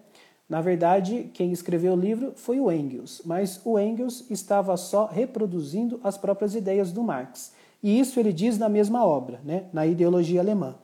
[0.49, 5.99] na verdade, quem escreveu o livro foi o Engels, mas o Engels estava só reproduzindo
[6.03, 7.53] as próprias ideias do Marx.
[7.83, 10.75] E isso ele diz na mesma obra, né, na Ideologia Alemã.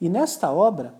[0.00, 0.94] E nesta obra,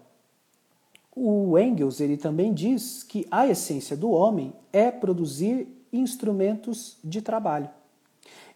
[1.14, 7.68] o Engels ele também diz que a essência do homem é produzir instrumentos de trabalho.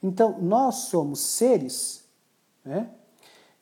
[0.03, 2.05] Então, nós somos seres
[2.65, 2.89] né,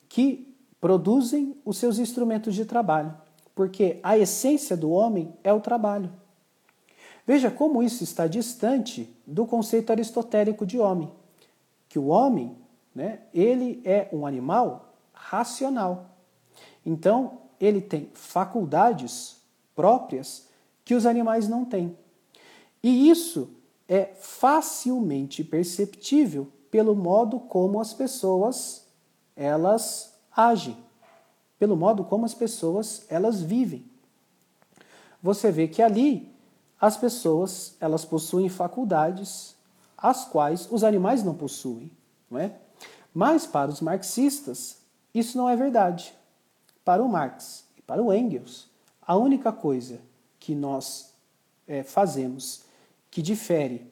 [0.09, 3.15] que produzem os seus instrumentos de trabalho,
[3.55, 6.13] porque a essência do homem é o trabalho.
[7.27, 11.11] Veja como isso está distante do conceito aristotélico de homem,
[11.89, 12.57] que o homem,
[12.95, 16.11] né, ele é um animal racional.
[16.85, 19.41] Então, ele tem faculdades
[19.75, 20.49] próprias
[20.85, 21.97] que os animais não têm.
[22.83, 23.49] E isso
[23.89, 28.87] é facilmente perceptível pelo modo como as pessoas
[29.37, 30.77] elas agem,
[31.59, 33.85] pelo modo como as pessoas elas vivem.
[35.23, 36.35] Você vê que ali
[36.81, 39.55] as pessoas elas possuem faculdades
[39.97, 41.91] as quais os animais não possuem,
[42.31, 42.59] não é?
[43.13, 44.79] Mas para os marxistas
[45.15, 46.15] isso não é verdade.
[46.85, 48.69] Para o Marx e para o Engels,
[49.01, 50.01] a única coisa
[50.39, 51.15] que nós
[51.67, 52.64] é, fazemos
[53.15, 53.87] que difere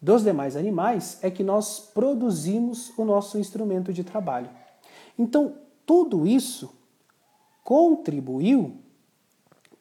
[0.00, 4.50] dos demais animais é que nós produzimos o nosso instrumento de trabalho.
[5.16, 6.74] Então, tudo isso
[7.62, 8.78] contribuiu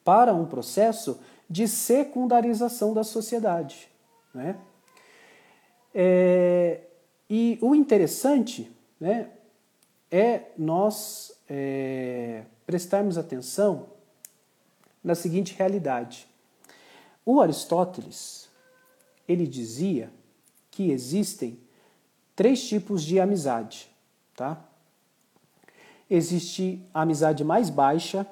[0.04, 1.20] para um processo
[1.50, 3.90] de secundarização da sociedade.
[4.32, 4.56] Né?
[5.92, 6.82] É,
[7.28, 9.28] e o interessante né,
[10.12, 13.88] é nós é, prestarmos atenção
[15.04, 16.28] na seguinte realidade.
[17.26, 18.51] O Aristóteles,
[19.32, 20.12] ele dizia
[20.70, 21.60] que existem
[22.36, 23.90] três tipos de amizade,
[24.36, 24.64] tá?
[26.10, 28.28] Existe a amizade mais baixa,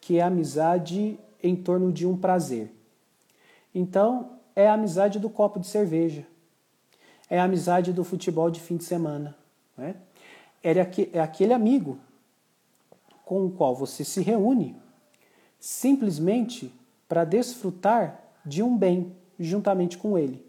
[0.00, 2.74] que é a amizade em torno de um prazer.
[3.74, 6.26] Então, é a amizade do copo de cerveja,
[7.28, 9.36] é a amizade do futebol de fim de semana.
[9.76, 9.94] Né?
[10.62, 11.98] É aquele amigo
[13.24, 14.76] com o qual você se reúne
[15.60, 16.74] simplesmente
[17.08, 20.44] para desfrutar de um bem juntamente com ele.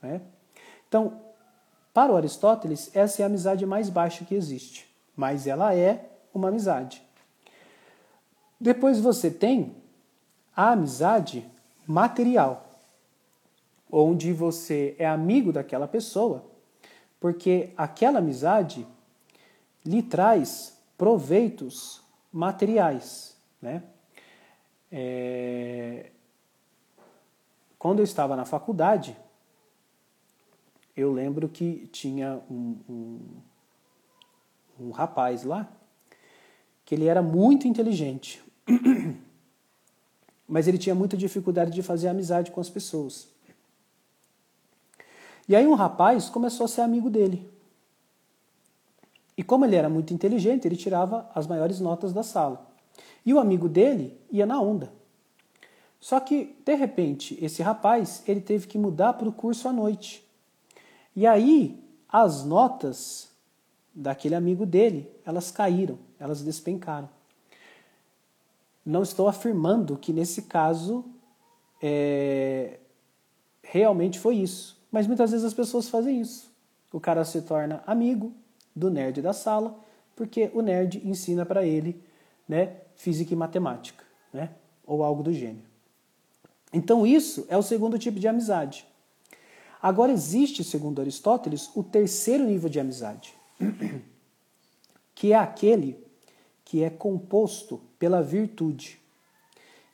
[0.00, 0.20] Né?
[0.88, 1.20] Então,
[1.92, 6.48] para o Aristóteles, essa é a amizade mais baixa que existe, mas ela é uma
[6.48, 7.02] amizade.
[8.60, 9.74] Depois você tem
[10.54, 11.44] a amizade
[11.86, 12.68] material,
[13.90, 16.44] onde você é amigo daquela pessoa,
[17.18, 18.86] porque aquela amizade
[19.84, 23.36] lhe traz proveitos materiais.
[23.60, 23.82] Né?
[24.90, 26.10] É...
[27.78, 29.16] Quando eu estava na faculdade,
[30.96, 33.20] eu lembro que tinha um, um,
[34.80, 35.70] um rapaz lá
[36.84, 38.42] que ele era muito inteligente.
[40.48, 43.28] Mas ele tinha muita dificuldade de fazer amizade com as pessoas.
[45.46, 47.48] E aí um rapaz começou a ser amigo dele.
[49.36, 52.66] E como ele era muito inteligente, ele tirava as maiores notas da sala.
[53.24, 54.92] E o amigo dele ia na onda.
[56.00, 60.26] Só que, de repente, esse rapaz ele teve que mudar para o curso à noite.
[61.14, 63.28] E aí as notas
[63.94, 67.08] daquele amigo dele, elas caíram, elas despencaram.
[68.86, 71.04] Não estou afirmando que nesse caso
[71.82, 72.78] é,
[73.62, 74.78] realmente foi isso.
[74.90, 76.50] Mas muitas vezes as pessoas fazem isso.
[76.92, 78.32] O cara se torna amigo
[78.74, 79.78] do nerd da sala,
[80.16, 82.02] porque o nerd ensina para ele
[82.48, 84.50] né, física e matemática, né,
[84.86, 85.67] ou algo do gênero.
[86.72, 88.86] Então, isso é o segundo tipo de amizade.
[89.80, 93.34] Agora, existe, segundo Aristóteles, o terceiro nível de amizade,
[95.14, 95.96] que é aquele
[96.64, 99.00] que é composto pela virtude.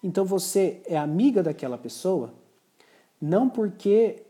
[0.03, 2.35] Então você é amiga daquela pessoa
[3.21, 4.23] não porque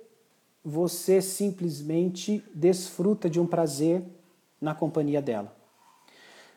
[0.65, 4.05] você simplesmente desfruta de um prazer
[4.61, 5.55] na companhia dela.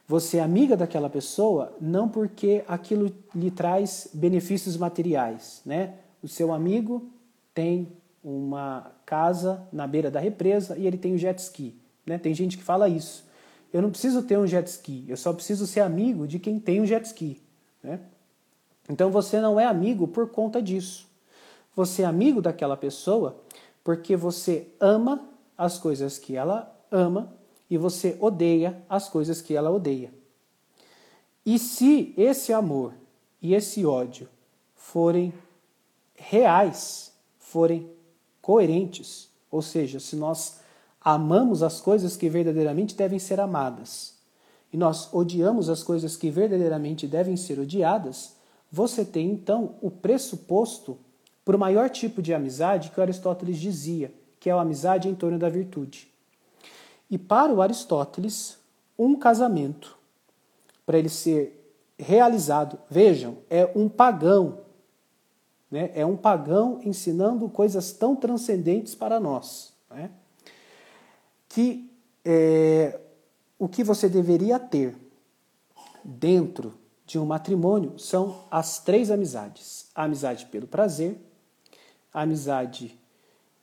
[0.07, 5.95] Você é amiga daquela pessoa não porque aquilo lhe traz benefícios materiais, né?
[6.23, 7.11] O seu amigo
[7.53, 7.91] tem
[8.23, 12.17] uma casa na beira da represa e ele tem o jet ski, né?
[12.17, 13.25] Tem gente que fala isso.
[13.73, 16.79] Eu não preciso ter um jet ski, eu só preciso ser amigo de quem tem
[16.79, 17.41] um jet ski.
[17.83, 17.99] Né?
[18.89, 21.05] Então você não é amigo por conta disso.
[21.75, 23.41] Você é amigo daquela pessoa
[23.83, 27.33] porque você ama as coisas que ela ama
[27.69, 30.13] e você odeia as coisas que ela odeia.
[31.45, 32.93] E se esse amor
[33.41, 34.27] e esse ódio
[34.75, 35.33] forem
[36.15, 37.89] reais, forem
[38.41, 40.59] coerentes, ou seja, se nós
[41.01, 44.15] amamos as coisas que verdadeiramente devem ser amadas
[44.71, 48.35] e nós odiamos as coisas que verdadeiramente devem ser odiadas,
[48.71, 50.97] você tem então o pressuposto
[51.45, 55.39] para o maior tipo de amizade que Aristóteles dizia, que é a amizade em torno
[55.39, 56.09] da virtude.
[57.09, 58.57] E para o Aristóteles,
[58.97, 59.97] um casamento,
[60.85, 61.53] para ele ser
[61.97, 64.59] realizado, vejam, é um pagão,
[65.69, 65.91] né?
[65.95, 69.73] é um pagão ensinando coisas tão transcendentes para nós.
[69.89, 70.11] Né?
[71.57, 71.89] que
[72.23, 72.99] é,
[73.57, 74.95] o que você deveria ter
[76.03, 76.73] dentro
[77.05, 81.19] de um matrimônio são as três amizades: a amizade pelo prazer,
[82.13, 82.95] a amizade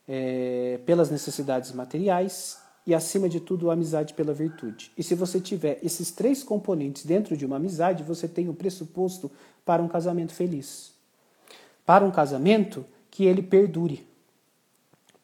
[0.07, 4.91] é, pelas necessidades materiais e, acima de tudo, a amizade pela virtude.
[4.97, 9.31] E se você tiver esses três componentes dentro de uma amizade, você tem o pressuposto
[9.65, 10.93] para um casamento feliz.
[11.85, 14.05] Para um casamento que ele perdure.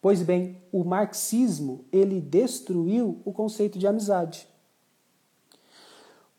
[0.02, 4.48] Pois bem, o marxismo, ele destruiu o conceito de amizade.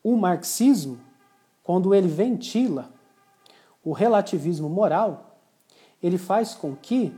[0.03, 0.99] O marxismo,
[1.63, 2.93] quando ele ventila
[3.85, 5.39] o relativismo moral,
[6.03, 7.15] ele faz com que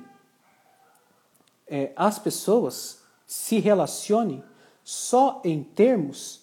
[1.66, 4.43] é, as pessoas se relacionem
[4.83, 6.43] só em termos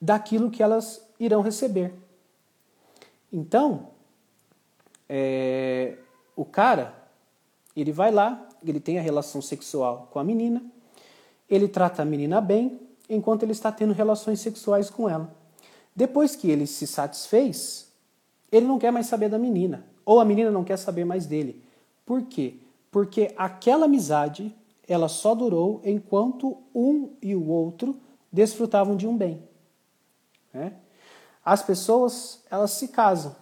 [0.00, 1.94] daquilo que elas irão receber.
[3.32, 3.88] Então,
[5.08, 5.96] é,
[6.36, 6.94] o cara,
[7.74, 10.62] ele vai lá, ele tem a relação sexual com a menina,
[11.48, 15.34] ele trata a menina bem, enquanto ele está tendo relações sexuais com ela.
[15.94, 17.90] Depois que ele se satisfez,
[18.50, 21.62] ele não quer mais saber da menina, ou a menina não quer saber mais dele.
[22.04, 22.56] Por quê?
[22.90, 24.54] Porque aquela amizade,
[24.92, 27.98] ela só durou enquanto um e o outro
[28.32, 29.42] desfrutavam de um bem.
[30.52, 30.74] Né?
[31.44, 33.34] As pessoas, elas se casam.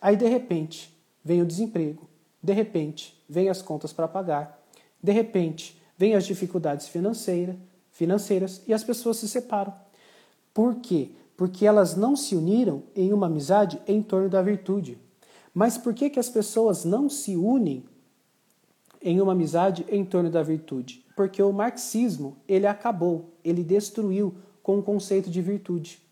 [0.00, 0.94] Aí, de repente,
[1.24, 2.08] vem o desemprego.
[2.42, 4.62] De repente, vem as contas para pagar.
[5.02, 7.56] De repente, vem as dificuldades financeiras,
[7.90, 9.72] financeiras e as pessoas se separam.
[10.52, 11.10] Por quê?
[11.36, 14.98] Porque elas não se uniram em uma amizade em torno da virtude.
[15.52, 17.84] Mas por que, que as pessoas não se unem
[19.06, 21.06] em uma amizade em torno da virtude?
[21.14, 24.34] Porque o marxismo, ele acabou, ele destruiu
[24.64, 26.02] com o conceito de virtude.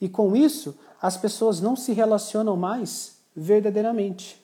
[0.00, 4.40] E com isso, as pessoas não se relacionam mais verdadeiramente.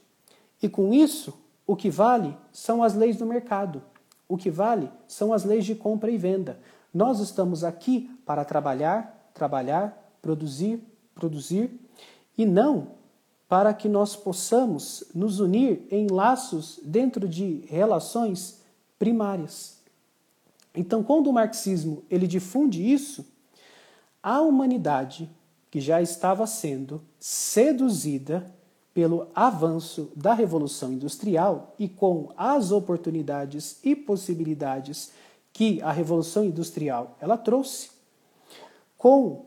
[0.61, 1.33] E com isso,
[1.65, 3.81] o que vale são as leis do mercado.
[4.29, 6.59] O que vale são as leis de compra e venda.
[6.93, 10.83] Nós estamos aqui para trabalhar, trabalhar, produzir,
[11.15, 11.71] produzir
[12.37, 12.89] e não
[13.53, 18.63] para que nós possamos nos unir em laços dentro de relações
[18.99, 19.77] primárias.
[20.75, 23.27] Então, quando o marxismo ele difunde isso,
[24.23, 25.29] a humanidade
[25.71, 28.51] que já estava sendo seduzida
[28.95, 35.13] pelo avanço da revolução industrial e com as oportunidades e possibilidades
[35.53, 37.91] que a revolução industrial ela trouxe,
[38.97, 39.45] com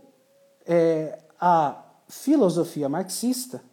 [0.64, 3.64] é, a filosofia marxista,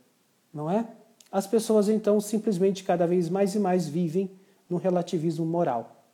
[0.52, 0.86] não é?
[1.30, 4.30] As pessoas então simplesmente cada vez mais e mais vivem
[4.68, 6.04] no relativismo moral.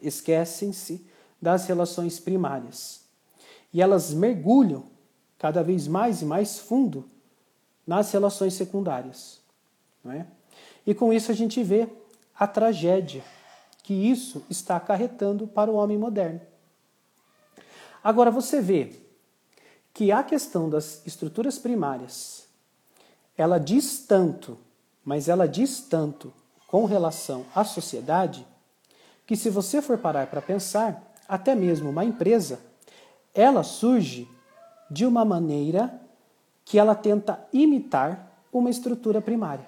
[0.00, 1.04] Esquecem-se
[1.40, 3.00] das relações primárias.
[3.72, 4.84] E elas mergulham
[5.38, 7.08] cada vez mais e mais fundo
[7.86, 9.40] nas relações secundárias.
[10.04, 10.26] Não é?
[10.86, 11.88] E com isso a gente vê
[12.38, 13.24] a tragédia
[13.82, 16.40] que isso está acarretando para o homem moderno.
[18.02, 18.92] Agora você vê
[19.92, 22.46] que a questão das estruturas primárias
[23.36, 24.58] ela diz tanto,
[25.04, 26.32] mas ela diz tanto
[26.66, 28.46] com relação à sociedade,
[29.26, 32.60] que se você for parar para pensar, até mesmo uma empresa,
[33.34, 34.28] ela surge
[34.90, 36.00] de uma maneira
[36.64, 39.66] que ela tenta imitar uma estrutura primária.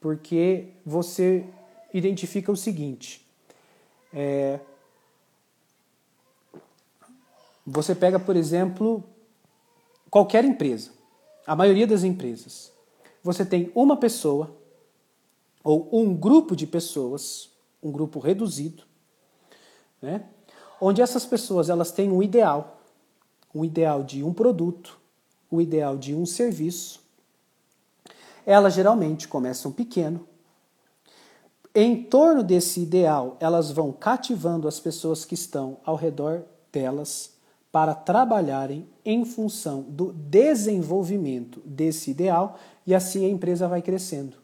[0.00, 1.44] Porque você
[1.92, 3.26] identifica o seguinte:
[4.12, 4.60] é,
[7.66, 9.02] você pega, por exemplo,
[10.10, 10.95] qualquer empresa
[11.46, 12.72] a maioria das empresas,
[13.22, 14.56] você tem uma pessoa
[15.62, 17.50] ou um grupo de pessoas,
[17.82, 18.84] um grupo reduzido,
[20.00, 20.26] né?
[20.80, 22.80] onde essas pessoas elas têm um ideal,
[23.54, 24.98] um ideal de um produto,
[25.50, 27.00] o um ideal de um serviço.
[28.44, 30.26] Elas geralmente começam pequeno.
[31.74, 37.35] Em torno desse ideal, elas vão cativando as pessoas que estão ao redor delas
[37.76, 44.38] para trabalharem em função do desenvolvimento desse ideal e assim a empresa vai crescendo.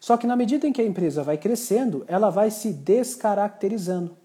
[0.00, 4.16] Só que na medida em que a empresa vai crescendo, ela vai se descaracterizando.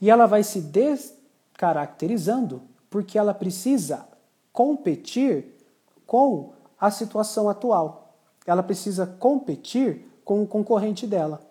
[0.00, 4.08] E ela vai se descaracterizando porque ela precisa
[4.50, 5.54] competir
[6.06, 8.16] com a situação atual.
[8.46, 11.42] Ela precisa competir com o concorrente dela.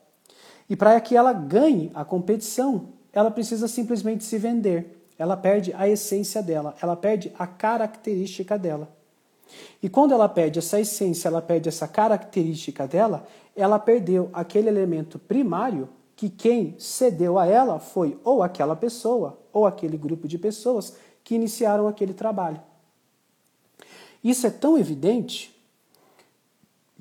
[0.68, 5.88] E para que ela ganhe a competição, ela precisa simplesmente se vender ela perde a
[5.88, 8.90] essência dela, ela perde a característica dela.
[9.80, 15.20] E quando ela perde essa essência, ela perde essa característica dela, ela perdeu aquele elemento
[15.20, 20.98] primário que quem cedeu a ela foi ou aquela pessoa ou aquele grupo de pessoas
[21.24, 22.60] que iniciaram aquele trabalho.
[24.24, 25.56] Isso é tão evidente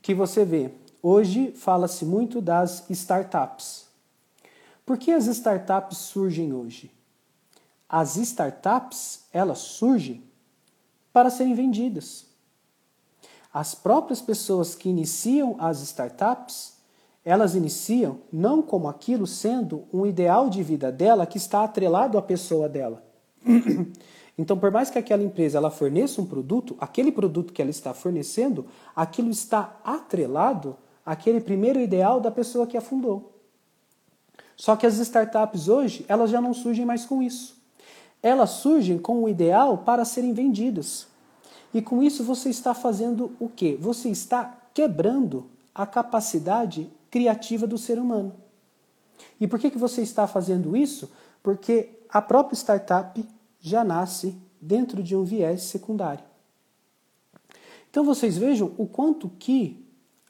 [0.03, 3.87] que você vê, hoje fala-se muito das startups.
[4.85, 7.00] Por que as startups surgem hoje?
[7.91, 10.23] As startups, elas surgem
[11.13, 12.27] para serem vendidas.
[13.53, 16.75] As próprias pessoas que iniciam as startups,
[17.25, 22.23] elas iniciam não como aquilo sendo um ideal de vida dela que está atrelado à
[22.23, 23.03] pessoa dela.
[24.39, 27.93] Então, por mais que aquela empresa ela forneça um produto, aquele produto que ela está
[27.93, 28.65] fornecendo,
[28.97, 33.39] aquilo está atrelado àquele primeiro ideal da pessoa que a fundou.
[34.57, 37.60] Só que as startups hoje, elas já não surgem mais com isso
[38.23, 41.07] elas surgem com o ideal para serem vendidas.
[41.73, 43.79] E com isso você está fazendo o quê?
[43.81, 48.33] Você está quebrando a capacidade criativa do ser humano.
[49.41, 51.11] E por que, que você está fazendo isso?
[51.43, 53.25] Porque a própria startup
[53.61, 56.25] já nasce dentro de um viés secundário.
[57.91, 59.85] Então vocês vejam o quanto que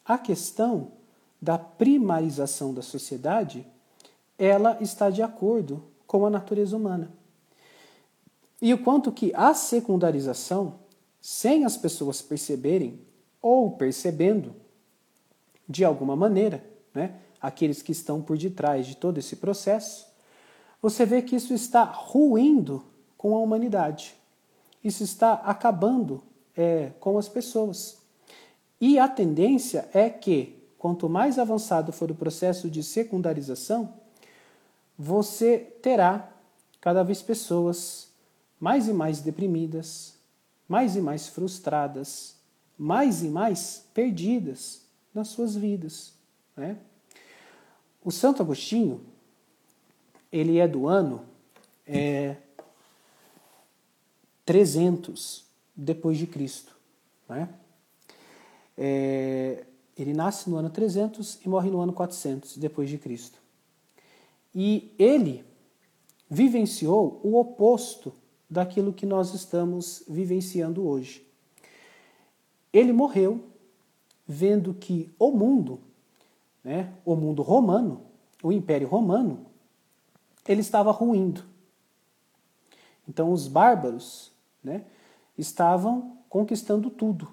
[0.05, 0.93] a questão
[1.41, 3.66] da primarização da sociedade
[4.38, 7.11] ela está de acordo com a natureza humana.
[8.61, 10.78] E o quanto que a secundarização
[11.20, 13.00] sem as pessoas perceberem
[13.40, 14.54] ou percebendo
[15.68, 20.06] de alguma maneira, né, aqueles que estão por detrás de todo esse processo,
[20.82, 22.84] você vê que isso está ruindo
[23.16, 24.14] com a humanidade.
[24.82, 26.22] Isso está acabando
[26.56, 27.98] é, com as pessoas.
[28.80, 33.92] E a tendência é que, quanto mais avançado for o processo de secundarização,
[34.98, 36.30] você terá
[36.80, 38.09] cada vez pessoas
[38.61, 40.14] mais e mais deprimidas,
[40.68, 42.36] mais e mais frustradas,
[42.78, 44.82] mais e mais perdidas
[45.14, 46.12] nas suas vidas.
[46.54, 46.76] Né?
[48.04, 49.00] O Santo Agostinho,
[50.30, 51.24] ele é do ano
[51.86, 52.36] é,
[54.44, 55.44] 300
[55.74, 56.76] depois de Cristo.
[57.28, 57.48] Né?
[58.76, 59.64] É,
[59.96, 63.38] ele nasce no ano 300 e morre no ano 400 depois de Cristo.
[64.54, 65.44] E ele
[66.28, 68.12] vivenciou o oposto
[68.51, 71.24] daquilo que nós estamos vivenciando hoje.
[72.72, 73.44] Ele morreu
[74.26, 75.80] vendo que o mundo,
[76.62, 78.03] né, o mundo romano,
[78.42, 79.46] o Império Romano,
[80.46, 81.44] ele estava ruindo.
[83.09, 84.32] Então os bárbaros
[84.62, 84.84] né,
[85.38, 87.28] estavam conquistando tudo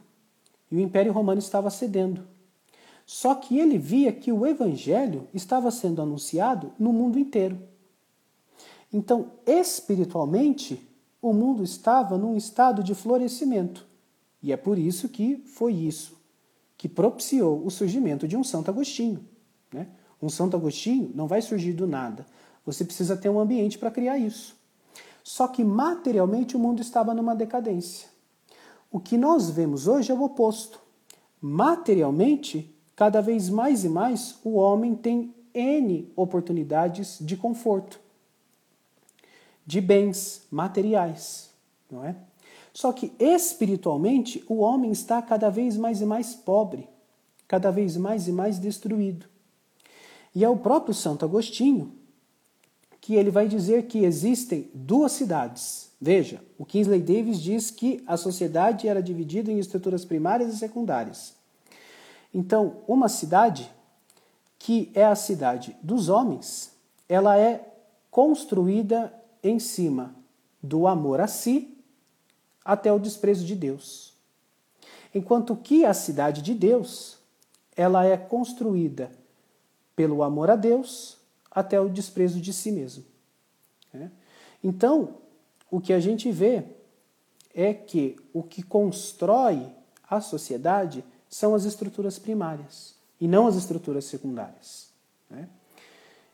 [0.72, 2.28] e o Império Romano estava cedendo.
[3.06, 7.58] Só que ele via que o Evangelho estava sendo anunciado no mundo inteiro.
[8.92, 10.87] Então, espiritualmente,
[11.30, 13.86] o mundo estava num estado de florescimento.
[14.42, 16.18] E é por isso que foi isso
[16.78, 19.26] que propiciou o surgimento de um Santo Agostinho.
[19.74, 19.88] Né?
[20.22, 22.26] Um Santo Agostinho não vai surgir do nada.
[22.66, 24.56] Você precisa ter um ambiente para criar isso.
[25.24, 28.08] Só que materialmente o mundo estava numa decadência.
[28.92, 30.80] O que nós vemos hoje é o oposto.
[31.42, 38.00] Materialmente, cada vez mais e mais, o homem tem N oportunidades de conforto
[39.68, 41.52] de bens materiais,
[41.92, 42.16] não é?
[42.74, 46.88] Só que espiritualmente o homem está cada vez mais e mais pobre,
[47.48, 49.26] cada vez mais e mais destruído.
[50.34, 51.92] E é o próprio Santo Agostinho
[53.02, 55.92] que ele vai dizer que existem duas cidades.
[56.00, 61.34] Veja, o Kingsley Davis diz que a sociedade era dividida em estruturas primárias e secundárias.
[62.34, 63.72] Então, uma cidade
[64.60, 66.72] que é a cidade dos homens,
[67.08, 67.66] ela é
[68.12, 69.14] construída
[69.44, 70.16] em cima
[70.62, 71.78] do amor a si
[72.64, 74.14] até o desprezo de Deus.
[75.14, 77.18] Enquanto que a cidade de Deus,
[77.76, 79.12] ela é construída
[79.96, 81.18] pelo amor a Deus
[81.50, 83.04] até o desprezo de si mesmo.
[83.94, 84.12] Né?
[84.64, 85.16] Então,
[85.72, 86.64] o que a gente vê
[87.54, 89.72] é que o que constrói
[90.08, 94.90] a sociedade são as estruturas primárias e não as estruturas secundárias.
[95.30, 95.50] Né?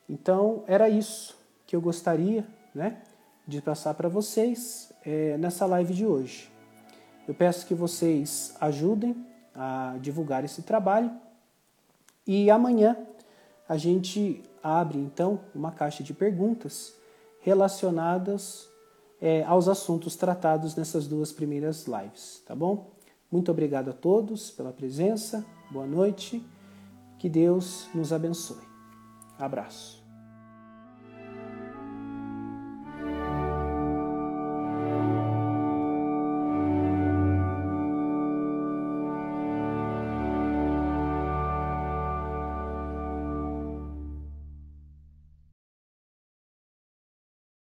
[0.10, 3.02] Então, era isso que eu gostaria né,
[3.48, 6.52] de passar para vocês é, nessa live de hoje.
[7.28, 9.16] Eu peço que vocês ajudem
[9.56, 11.12] a divulgar esse trabalho
[12.26, 12.98] e amanhã
[13.68, 16.96] a gente abre então uma caixa de perguntas
[17.42, 18.68] relacionadas
[19.22, 22.92] é, aos assuntos tratados nessas duas primeiras lives, tá bom?
[23.32, 26.46] Muito obrigado a todos pela presença, boa noite,
[27.18, 28.62] que Deus nos abençoe.
[29.40, 30.03] Abraço.